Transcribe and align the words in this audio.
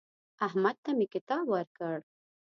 احمد 0.45 0.75
ته 0.83 0.91
مې 0.97 1.05
کتاب 1.13 1.45
ورکړ. 1.51 1.97